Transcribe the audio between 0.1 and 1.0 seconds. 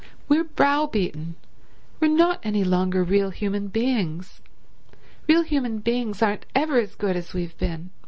We're brow